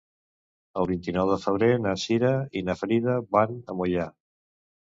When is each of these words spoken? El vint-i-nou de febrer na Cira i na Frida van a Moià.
El 0.83 0.87
vint-i-nou 0.91 1.29
de 1.33 1.37
febrer 1.43 1.69
na 1.83 1.93
Cira 2.05 2.31
i 2.61 2.65
na 2.71 2.77
Frida 2.83 3.19
van 3.37 3.55
a 3.75 3.81
Moià. 3.83 4.09